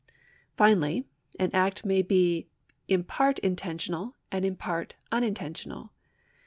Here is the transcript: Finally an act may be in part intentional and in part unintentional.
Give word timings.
Finally 0.57 1.05
an 1.39 1.51
act 1.53 1.85
may 1.85 2.01
be 2.01 2.47
in 2.87 3.03
part 3.03 3.37
intentional 3.37 4.15
and 4.31 4.43
in 4.43 4.55
part 4.55 4.95
unintentional. 5.11 5.91